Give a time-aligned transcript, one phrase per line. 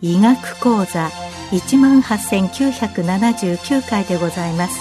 [0.00, 1.10] 医学講座
[1.50, 4.78] 18,979回でございます。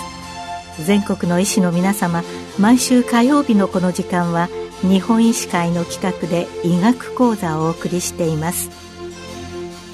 [0.85, 2.23] 全国の医師の皆様
[2.59, 4.49] 毎週火曜日のこの時間は
[4.83, 8.69] 日本医師会の企画で医学講座をお送りしています。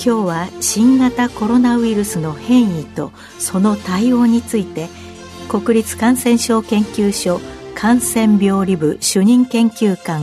[0.04, 4.88] 今日は新型コロナウイルスの変異とその対応について
[5.50, 7.40] 国立感染症研究所
[7.76, 10.22] 感染病理部主任研究官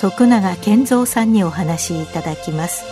[0.00, 2.84] 徳永健三さんにお話しいただきます。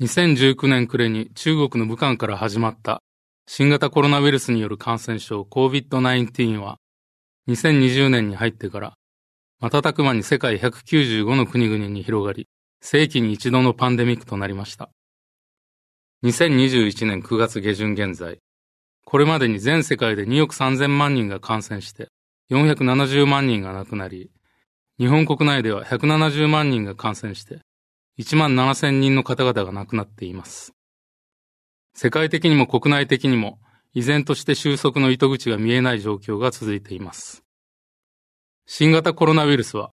[0.00, 3.02] 2019年暮れに中国の武漢から始まった
[3.50, 6.76] 新型コロナウイルスによる感染症 COVID-19 は
[7.48, 8.94] 2020年に入ってから
[9.60, 12.46] 瞬く間に世界195の国々に広がり、
[12.82, 14.90] 世紀に一度のパンデミックとなりました。
[16.24, 18.38] 2021年9月下旬現在、
[19.06, 22.08] これまでに全世界で2億3000万人が感染して、
[22.50, 24.30] 470万人が亡くなり、
[25.00, 27.60] 日本国内では170万人が感染して、
[28.20, 30.77] 1万7000人の方々が亡くなっています。
[31.94, 33.58] 世界的にも国内的にも、
[33.94, 37.42] 依然として収束の糸口が見えない状況が続いています。
[38.66, 39.92] 新型コロナウイルスは、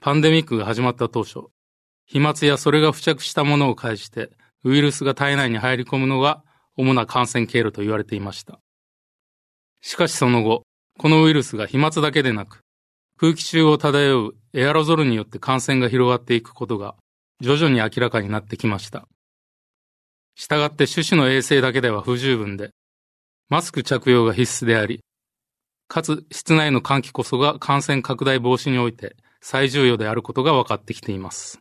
[0.00, 1.46] パンデミックが始まった当初、
[2.06, 4.30] 飛沫やそれが付着したものを介して、
[4.64, 6.42] ウイルスが体内に入り込むのが
[6.76, 8.60] 主な感染経路と言われていました。
[9.80, 10.64] しかしその後、
[10.98, 12.60] このウイルスが飛沫だけでなく、
[13.18, 16.94] 空気中を漂うエアロゾルによって感染が広がっていくことが
[17.40, 19.08] 徐々に明らかになってきました。
[20.38, 22.70] したがって種子の衛生だけでは不十分で、
[23.48, 25.00] マスク着用が必須であり、
[25.88, 31.58] かつ室内の換気こそが感染拡大防止において最重要であることが分かってきています。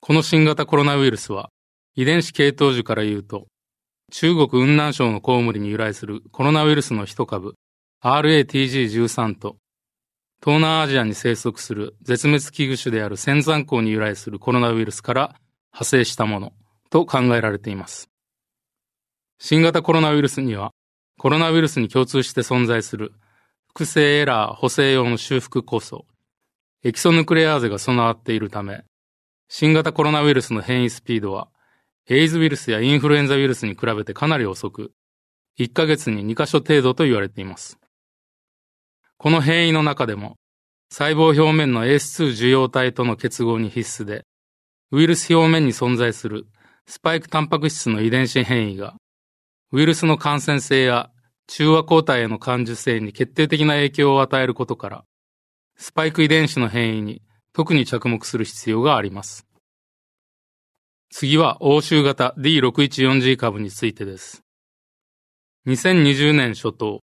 [0.00, 1.50] この新型コロナウイルスは
[1.94, 3.48] 遺伝子系統樹から言うと、
[4.10, 7.54] 中国雲南省のコウモリに由来するコロナウイルスの一株
[8.02, 9.56] RATG13 と
[10.42, 15.34] 東南アジアに生息する絶滅危惧種である仙山港に由来するコロナウイルスから
[15.72, 16.52] 派生したもの
[16.94, 18.08] と考えられています。
[19.40, 20.70] 新型コロナウイルスには、
[21.18, 23.12] コロナウイルスに共通して存在する
[23.66, 26.06] 複製エラー補正用の修復酵素、
[26.84, 28.84] エキソヌクレアーゼが備わっているため、
[29.48, 31.48] 新型コロナウイルスの変異スピードは、
[32.08, 34.92] エイズウイルスやインフルエンザウイルスに比べてかなり遅く、
[35.58, 37.76] 1ヶ月に2箇所程度と言われています。
[39.16, 40.36] この変異の中でも、
[40.92, 44.24] 細胞表面の ACE2 受容体との結合に必須で、
[44.92, 46.46] ウイルス表面に存在する
[46.86, 48.94] スパイクタンパク質の遺伝子変異が、
[49.72, 51.10] ウイルスの感染性や
[51.46, 55.04] 中和抗体への感受性に決定的な影響を与えることから、
[55.76, 57.22] スパイク遺伝子の変異に
[57.52, 59.46] 特に着目する必要があります。
[61.10, 64.42] 次は欧州型 D614G 株についてです。
[65.66, 67.00] 2020年初頭、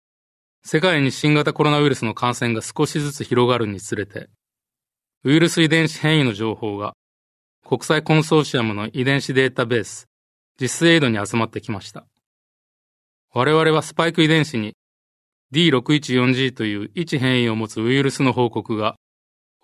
[0.63, 4.29] 世界に新型コロナウイルスの感染が少しずつ広がるにつれて、
[5.23, 6.93] ウイルス遺伝子変異の情報が
[7.69, 10.07] 国際コンソーシアムの遺伝子データベース、
[10.57, 12.05] 実エイドに集まってきました。
[13.33, 14.73] 我々はスパイク遺伝子に
[15.53, 18.95] D614G という一変異を持つウイルスの報告が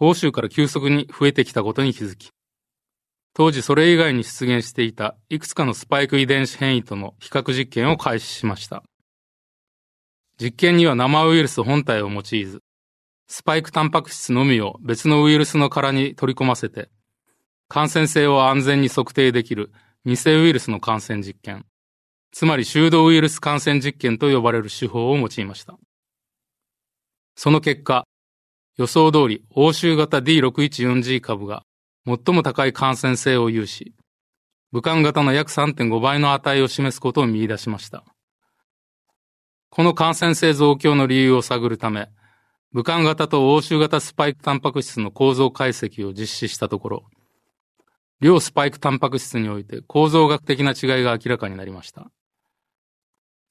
[0.01, 2.31] 欧州から急速に増えてきたことに気づき、
[3.33, 8.83] 当時それ以外に出現していたいくつかのスパイク遺伝子変異との比較実験を開始しました。
[10.41, 12.59] 実験には生ウイルス本体を用いず、
[13.29, 16.89] スパイクタンパク質のみを別のウイルスの殻に取り込ませて、
[17.73, 19.71] 感染性を安全に測定できる
[20.05, 21.65] 偽ウイルスの感染実験、
[22.31, 25.75] つまり修道ウイルス感染実験と呼ばれる手法を用いました。
[27.35, 28.05] その結果、
[28.77, 31.63] 予想通り欧州型 D614G 株が
[32.05, 33.95] 最も高い感染性を有し、
[34.71, 38.03] 武漢型の約3.5倍の値を示すことを見出しました。
[39.71, 42.09] この感染性増強の理由を探るため、
[42.71, 47.03] 武漢型と欧州型スパイクタンパク質の構造解析を実施したところ、
[48.23, 52.09] 両スパイクタンパク質において構造学的な違いが明らかになりました。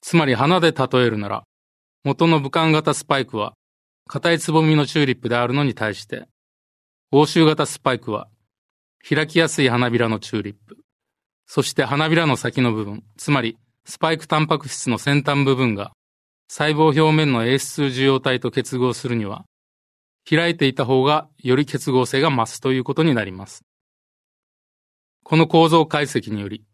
[0.01, 1.43] つまり花で例えるなら、
[2.03, 3.53] 元の武漢型スパイクは、
[4.07, 6.25] 硬いつぼみのチューリップであるのに対して、
[7.11, 8.27] 欧州型スパイクは、
[9.07, 10.77] 開きやすい花びらのチューリップ、
[11.45, 15.93] そして花びらの先の部分、つまりスパイクタンパク質の先端部分が
[16.47, 19.45] 細胞表面の AS2 受容体と結合するには、
[20.27, 23.63] 開いていた方がより結合性が増すということになります。
[25.23, 26.65] この構造解析により、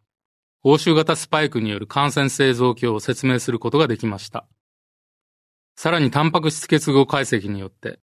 [0.63, 4.48] 欧州型スパイクによる感染性増強を説明することができました。
[5.75, 8.00] さらにタンパク質結合解析によって、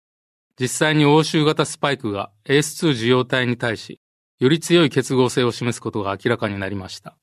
[0.61, 4.01] 実際に欧州型スパイクが AS2 受容体に対し、
[4.39, 7.17] より強い結合性を示すことが明らかになりました。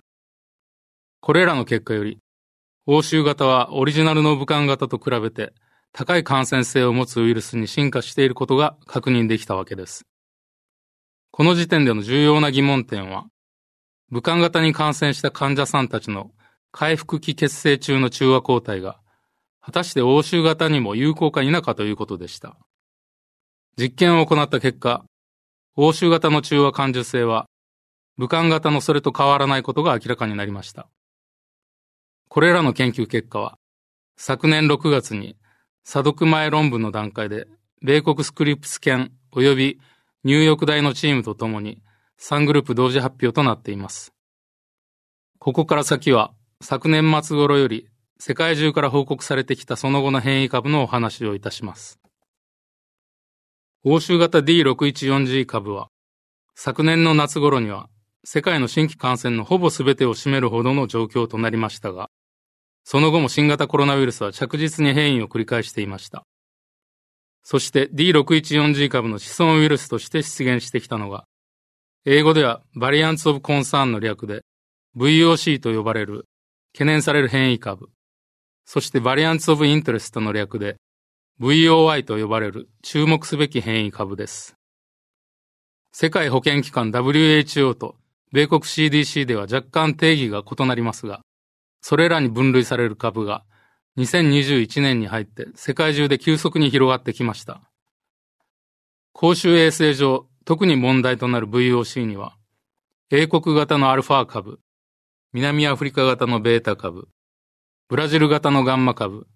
[1.19, 2.19] これらの結果より、
[2.85, 5.53] 欧州型はオリジナルの武漢型と比べて
[5.91, 10.07] 高い感染性を持つウイルスに進化していることが確認できたわけです。
[11.39, 13.25] この時点での重要な疑問点は、
[14.11, 16.31] 武漢型に感染した患者さんたちの
[16.73, 18.99] 回復期血清中の中和抗体が、
[19.61, 22.57] 果たして欧州型にも有効か否かということでした。
[23.77, 25.05] 実験を行った結果、
[25.77, 27.45] 欧州型の中和感受性は、
[28.17, 30.89] 武漢型のそれと変わらないことが明らかになりました。
[32.27, 33.57] これらの研究結果は、
[34.17, 35.37] 昨年6月に、
[35.85, 37.47] 査読前論文の段階で、
[37.81, 39.79] 米国スクリプス研及び
[40.25, 41.81] ニューヨーク大のチームとともに、
[42.19, 44.13] 3グループ同時発表となっています。
[45.39, 47.87] ここから先は、昨年末頃より
[48.19, 52.01] 世界中から報告されてきたその後の変異株のお話をいたします。
[53.85, 55.87] 欧州型 D614G 株は、
[56.53, 57.87] 昨年の夏頃には
[58.25, 62.09] 世界の新規感染のほぼ全てを占めるほどの状況となりましたが、
[62.83, 66.25] その後も新型コロナウイルスは着実に変異を繰り返していました。
[67.43, 71.25] そして D614G 株の子孫ウイルスとして出現してきたのが、
[72.05, 74.41] 英語ではバリアンツオブコンサーンの略で
[74.97, 76.25] VOC と呼ばれる
[76.73, 77.89] 懸念される変異株、
[78.65, 80.77] そしてバリアンツオブインテレストの略で
[81.41, 84.55] VOI と呼ばれる注目すべき変異株です。
[85.91, 87.95] 世界保健機関 WHO と
[88.31, 91.21] 米国 CDC では若干定義が異なりますが、
[91.81, 93.43] それらに分類される株が
[93.99, 97.61] 2021年に入って世界中で急速に広がってきました。
[99.11, 102.37] 公衆衛生上、特に問題となる VOC には、
[103.11, 104.61] 英国型のアルファ株、
[105.33, 107.09] 南アフリカ型のベータ株、
[107.89, 109.27] ブラジル型のガンマ株、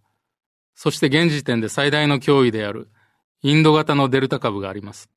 [0.76, 2.90] そして現時点で最大の脅威である
[3.42, 5.10] インド型のデルタ株があります。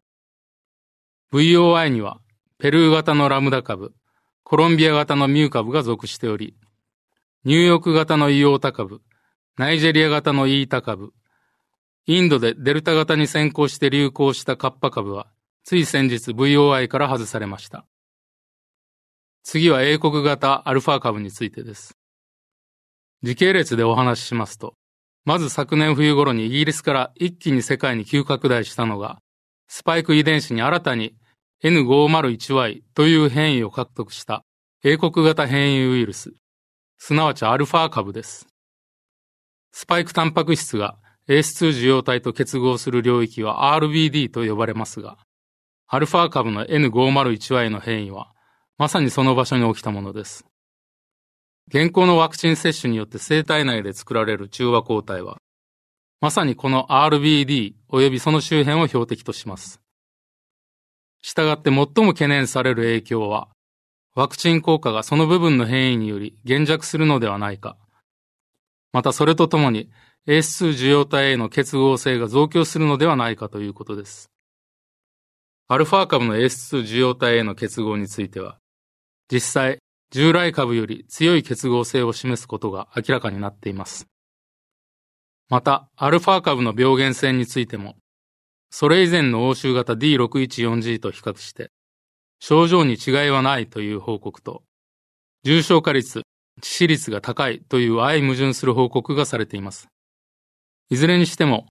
[1.33, 2.19] VOI には、
[2.59, 3.95] ペルー型のラムダ株、
[4.43, 6.57] コロンビア型のミュー株が属しており、
[7.45, 9.03] ニューヨーク型のイオータ株、
[9.59, 11.15] ナイジェリア型のイータ株、
[12.05, 15.29] インドでデルタ型に先行して流行したカッパ株は、
[15.65, 17.87] つい先日 VOI から外されました。
[19.43, 21.97] 次は英国型アルファ株についてです。
[23.23, 24.75] 時系列でお話ししますと、
[25.25, 29.23] まず昨年冬頃にイギリスから一気に世界に急拡大したのが、
[29.69, 31.17] スパイク遺伝子に新たに
[31.65, 34.45] N501Y という変異を獲得した
[34.85, 36.35] 英国型変異ウイルス、
[36.99, 38.47] すなわちアルファ株です。
[39.79, 40.97] スパイクタンパク質が
[41.29, 45.19] AS2 受容体と結合する領域は RBD と呼ばれますが、
[45.87, 48.33] アルファ株の N501Y の変異は、
[48.79, 50.47] まさにその場所に起きたものです。
[51.69, 55.37] 現行のワクチン接種によって生体内で作られる中和抗体は、
[56.23, 59.83] まさにこの RBD 及びその周辺を標的とします。
[61.21, 61.85] したがって最も
[62.15, 63.49] 懸念される影響は、
[64.15, 67.77] ワクチン効果がその部分の変異により減弱するのではないか。
[68.97, 69.91] またそれとともに
[70.27, 74.31] AS2 受容体への結合性が増強するのではないかということです。
[75.69, 78.57] アルファ株の AS2 受容体への結合については、
[79.31, 84.07] 実際、従来株より強い結合性を示すことが明らかになっています。
[85.51, 87.97] また、アルファ株の病原性についても、
[88.71, 91.71] それ以前の欧州型 D614G と比較して、
[92.41, 94.63] 症状に違いはないという報告と、
[95.43, 96.23] 重症化率、
[96.61, 99.89] 致死率が高いという相矛盾する報告がされています。
[100.91, 101.67] いずれにしても、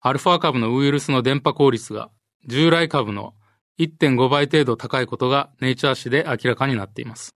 [0.00, 2.10] アルファ株のウイルスの電波効率が
[2.46, 3.34] 従来株の
[3.78, 7.30] 1.5倍程度高いことがネイチャー誌で明らかになっています。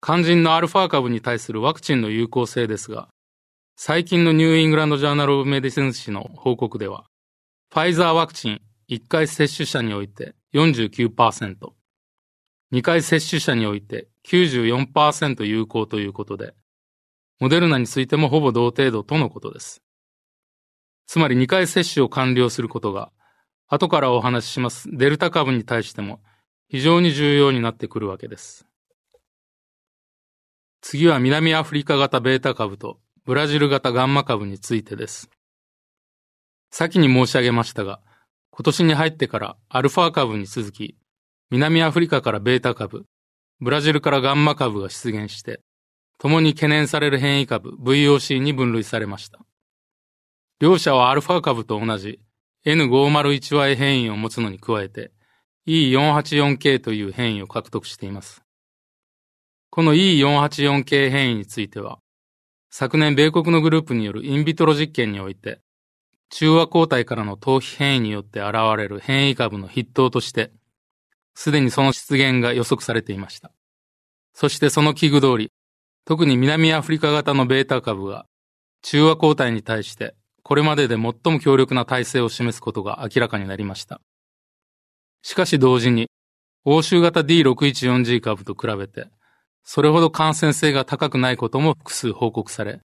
[0.00, 3.08] 肝心のアルファ株に対するワクチンの有効性ですが、
[3.76, 7.06] 最近のニューイングランドジャーナルオブメディセンス誌の報告では、
[7.72, 11.54] ファイザーワクチン1回接種者において49%、
[12.72, 16.54] 2回接種者において94%有効ということで、
[17.40, 19.82] モデルナについてもほぼ同程度とのことです。
[21.06, 23.10] つまり2回接種を完了することが、
[23.68, 26.20] 後からお話ししますデルタ株に対しても
[26.68, 28.66] 非常に重要になってくるわけです。
[30.82, 35.30] 次は南アフリカ型ベータ株とブラジル型ガンマ株についてです。
[36.70, 38.00] 先に申し上げましたが、
[38.50, 40.96] 今年に入ってからアルファ株に続き、
[41.50, 43.06] 南アフリカからベータ株、
[43.60, 45.60] ブラジルからガンマ株が出現して、
[46.18, 49.40] 共に懸念される変異株 VOC に分類されました。
[50.60, 52.20] 両者はアルファ株と同じ
[52.66, 55.12] N501Y 変異を持つのに加えて
[55.68, 58.42] E484K という変異を獲得しています。
[59.70, 61.98] この E484K 変異については、
[62.70, 65.60] 昨年米国のグループによるインビトロ実験において、
[66.30, 70.52] 中和抗体からの逃避変異によって現れる変異株の筆頭として、
[71.40, 73.52] すでにその出現が予測されていました。
[74.34, 75.52] そしてその危惧通り、
[76.04, 78.26] 特に南アフリカ型のベータ株が
[78.82, 81.00] 中和抗体に対してこれまでで最
[81.32, 84.00] も強力な体制を示すことが明らかになりました。
[85.22, 86.10] しかし同時に、
[86.64, 89.06] 欧州型 D614G 株と比べて、
[89.62, 92.80] それほど感染性が高くないことも複数報告され、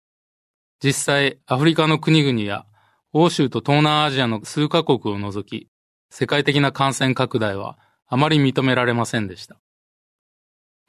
[0.84, 2.66] 実際アフリカの国々や
[3.14, 5.70] 欧州と東南アジアの数カ国を除き、
[6.10, 7.78] 世界的な感染拡大は
[8.14, 9.56] あまり認められませんでした。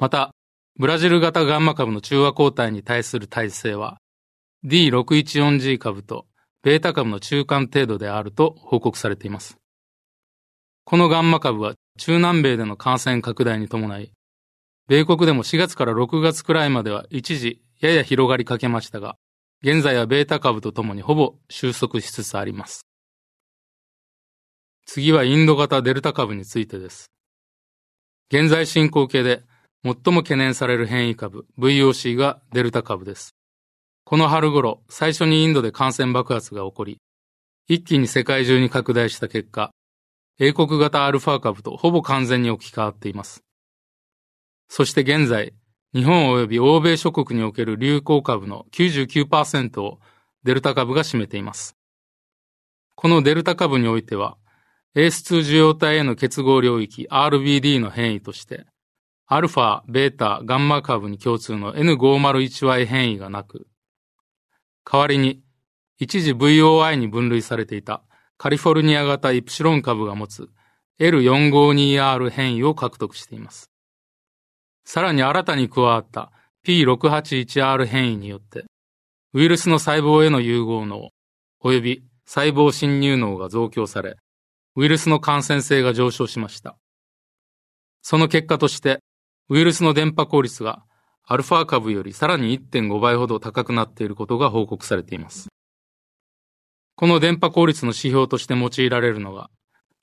[0.00, 0.32] また、
[0.76, 3.98] ブラジル型ガンマ株の中和抗体に対する耐性は
[4.64, 6.26] D614G 株と
[6.64, 9.56] ベータ株の中間程度であると報告されています。
[10.84, 14.10] このガンマ株は中南米での感染拡大に伴い、
[14.88, 19.16] 米国でも4月から6月くらいまでは一時やや広がりかけましたが、
[19.62, 22.84] 現在はベータ株とともにほぼ収束しつつあります。
[24.86, 27.10] 次はインド型デルタ株についてです。
[28.32, 29.42] 現在進行形で
[29.84, 33.34] 最も懸念される変異株 VOC がデルタ株です。
[34.04, 36.98] この春頃、最初にインドで感染爆発が起こり、
[37.68, 39.70] 一気に世界中に拡大した結果、
[40.38, 43.42] 英国型アルファ株とほぼ完全に置き換わっています。
[44.68, 45.54] そして現在、
[45.94, 50.00] 日本及び欧米諸国における流行株の99%を
[50.42, 51.76] デルタ株が占めています。
[52.94, 54.36] このデルタ株においては、
[54.94, 58.66] エース2受容体への結合領域 RBD の変異として、
[59.26, 63.66] アルファ、ベータ、ガンマ株に共通の N501Y 変異がなく、
[64.84, 65.42] 代わりに、
[65.98, 68.02] 一時 VOI に分類されていた
[68.36, 70.48] カリフォルニア型イプシロン株が持つ
[71.00, 73.70] L452R 変異を獲得しています。
[74.84, 76.32] さらに新たに加わった
[76.66, 78.64] P681R 変異によって、
[79.32, 81.08] ウイルスの細胞への融合能、
[81.64, 84.16] 及び細胞侵入能が増強され、
[84.74, 86.76] ウイルスの感染性が上昇しました。
[88.00, 89.00] その結果として、
[89.48, 90.82] ウイルスの電波効率が
[91.24, 95.48] アルファ株よりさらに1.5倍ほど高くなっていることが報告されています。
[96.96, 99.50] この電波効率の指標として用いられるのが、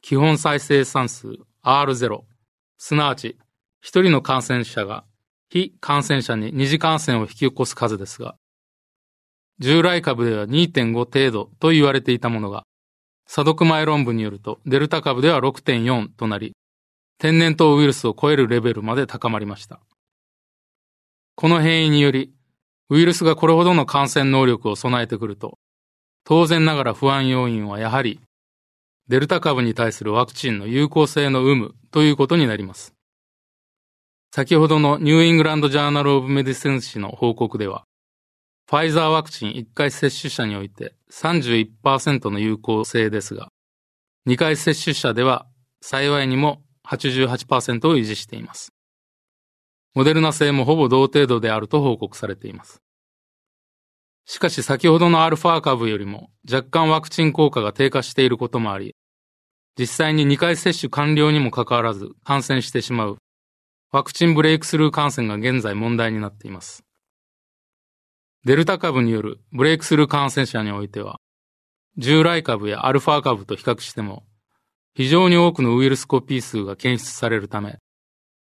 [0.01, 1.27] 基本再生産数
[1.63, 2.21] R0、
[2.77, 3.38] すなわち、
[3.81, 5.05] 一人の感染者が
[5.49, 8.35] 非感染者に二次感染を引き起こす数ですが、
[9.59, 12.63] 従来株では2.5程度と言われていたものが、
[13.31, 16.53] 査読前論文によるとデルタ株では6.4となり、
[17.19, 19.79] 天然痘ウイルスを超えるレベルまで高まりました。
[21.36, 22.33] この変異により、
[22.89, 25.59] ウイルスがこれほどの感染能力を備えてくると、
[26.24, 28.19] 当然ながら不安要因はやはり、
[29.09, 32.95] デルタ株に対するワクチンの有効性の有無ということになります。
[34.33, 37.83] 先ほどのニューイングランドジャーナルオブメディセン誌の報告では、
[38.69, 43.47] ファイザーワクチン1回接種者において31%の有効性ですが、
[44.27, 45.47] 2回接種者では
[45.81, 48.71] 幸いにも88%を維持しています。
[49.95, 52.79] モデルナ製もほぼ同程度であると報告されています。
[54.25, 58.95] しかし先ほどのアルファ株よりも若干ワクチン効果が低下していることもあり、
[59.79, 63.17] 実際に2回接種完了にもかかわらず感染してしまう
[63.91, 66.83] ワクチンブレイクスルー感染が現在問題になっています。
[68.46, 71.19] デルタ株によるブレイクスルー感染者においては、
[71.98, 74.24] 従来株やアルファ株と比較しても
[75.00, 77.77] 非常に多くのウイルスコピー数が検出されるため、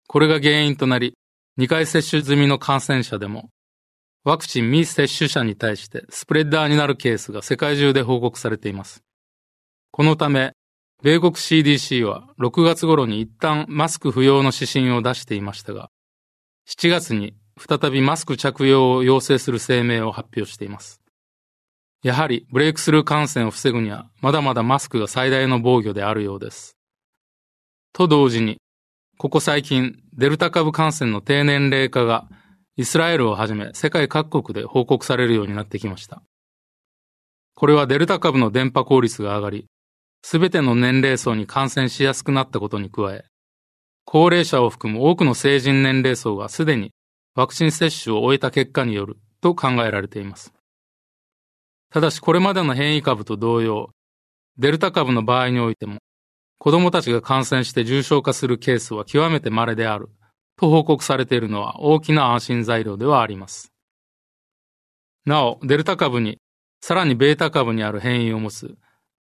[0.07, 1.15] これが原因となり、
[1.59, 3.51] 2回接種済みの感染者でも、
[4.25, 9.03] ワクチン未接種者に対してスプレッダーになるケースが世界中で報告されています。
[9.91, 10.53] このため、
[11.03, 15.91] 米国 CDC は6月頃に一旦マスク不要の指針を出していましたが、
[16.69, 21.01] 7月に再びマスク着用を要請する声明を発表しています。
[22.03, 26.77] やはりブレイクスルー感染を防ぐにはまだまだマスクが最大の防御であるようです。
[27.93, 28.59] と同時に、
[29.17, 32.29] ここ最近デルタ株感染の低年齢化が
[32.77, 36.23] イスラエルをはじめ世界各国で報告されるようになってきました。
[37.55, 39.67] これはデルタ株の電波効率が上がり、
[40.23, 43.25] すべての年齢層に感染しやすくなったことに加え、
[44.05, 46.91] 高齢者を含む多くの成人年齢層がすでに
[47.35, 50.53] ワクチン接種を終えた結果によると考えられています。
[51.91, 53.91] ただしこれまでの変異株と同様、
[54.59, 55.99] デルタ株の場合においても、
[56.59, 60.11] 子供たちが感染して重症化するケースは極めて稀である
[60.57, 63.73] と報告されているのは大きな安心材料ではあります。
[65.27, 66.39] なお、デルタ株に
[66.81, 68.77] さらにベータ株にある変異を持つ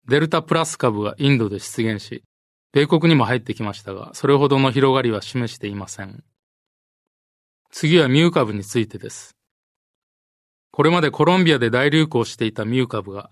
[0.06, 2.22] デルタプラス株がインドで出現し、
[2.72, 6.22] 米国にも入ってきましたが、それほどの広がりは示していません。
[7.76, 9.34] 次はミュー株についてです。
[10.70, 13.30] これまでコロンビアで大流行していたミュー株が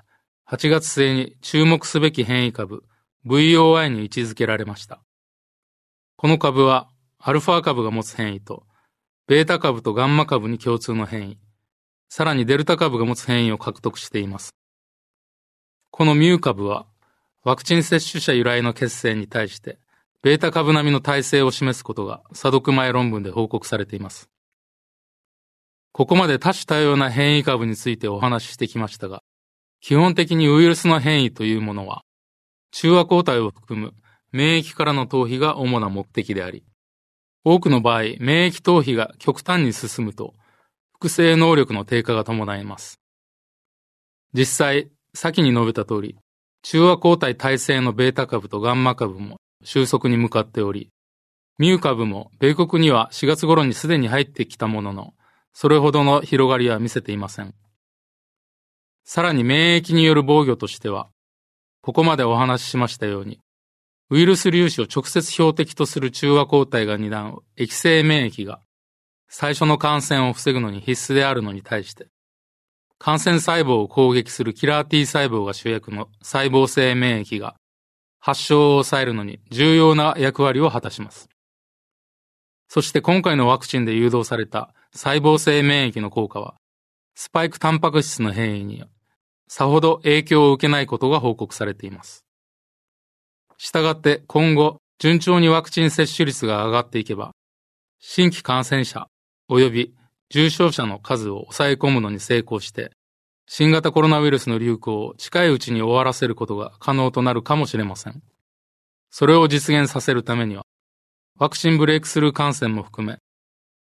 [0.50, 2.82] 8月末に注目すべき変異株
[3.24, 5.00] VOI に位置づけられました。
[6.16, 6.88] この株は
[7.20, 8.64] アルファ株が持つ変異と
[9.28, 11.38] ベータ株とガンマ株に共通の変異、
[12.08, 14.56] さらにデルタ株が持つ変異を獲得しています。
[15.92, 16.86] このミュー株は
[17.44, 19.78] ワクチン接種者由来の血清に対して
[20.20, 24.31] ベータ株並みの耐性を示すことが査読前論文で報告されています。
[25.92, 29.22] ここまで多種多様な変異株についてお話ししてきましたが、
[29.80, 32.02] 基本的にウイルスの変異というものは、
[32.70, 33.92] 中和抗体を含む
[34.32, 36.64] 免疫からの逃避が主な目的であり、
[37.44, 40.34] 多くの場合、免疫逃避が極端に進むと、
[40.94, 43.00] 複製能力の低下が伴います。
[44.32, 46.16] 実際、先に述べた通り、
[46.62, 50.90] 中和抗体耐性のベータ株とガンマ株も収束に向かっており、
[51.58, 55.14] ミュー株も米国には4月頃にすでに入ってきたものの、
[55.52, 57.54] それほどの広がりは見せていません。
[59.04, 61.08] さらに免疫による防御としては、
[61.80, 63.40] ここまでお話ししましたように、
[64.10, 68.60] ウイルス粒子を直接標的とする中和抗体が担う液性免疫が、
[69.28, 72.08] 最初の感染を防ぐのに必須であるのに対して、
[72.98, 77.56] 感染細胞を攻撃するキラー T 細胞が主役の細胞性免疫が、
[78.20, 81.31] 発症を抑えるのに重要な役割を果たします。
[82.74, 86.54] そして今回のワクチンで誘導された細胞性免疫の効果は、
[87.14, 88.82] スパイクタンパク質の変異に
[89.46, 92.24] さほど影響を受けないことが報告されています。
[93.58, 97.32] したがって今後、順調にワクチン接種率が上がっていけば、
[98.00, 99.06] 新規感染者
[99.50, 99.94] 及び
[100.30, 102.90] 重症者の数を抑え込むのに成功して、
[103.46, 108.22] 新型コロナウイルスの流行を近いうちに終わらせることが可能となるかもしれません。
[109.10, 110.64] それを実現させるためには、
[111.38, 113.18] ワクチンブレイクスルー感染も含め、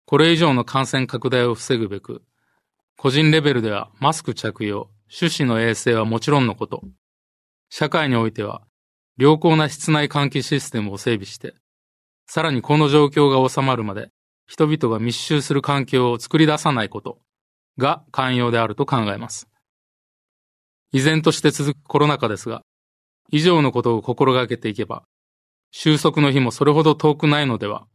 [0.05, 2.23] これ以上の感染拡大を防ぐべく、
[2.97, 6.83] 個人レベルではマスク着用、手指の衛生はもちろんのこと、
[7.71, 8.63] 社会においては
[9.17, 11.55] 良好な室内換気システムを整備して、
[12.27, 14.11] さらにこの状況が収まるまで
[14.47, 17.19] 人々が密集する環境を作り出さないこと
[17.79, 19.49] が寛容であると考えます。
[20.93, 22.63] 依然として続くコロナ禍ですが、
[23.31, 25.05] 以上のことを心がけていけば、
[25.71, 27.87] 収束の日もそれほど遠くないのでは、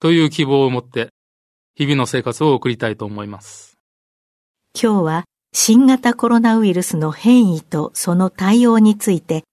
[0.00, 1.10] という希望を持って、
[1.74, 3.76] 日々の生活を送りたいと思います。
[4.80, 9.44] 今日は新型コロナウイルスの変異とその対応について、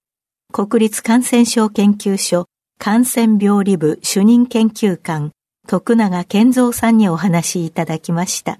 [0.52, 5.32] 国立感染症研究所感染病理部主任研究官
[5.68, 8.60] 徳永健三さんにお話しいただきました。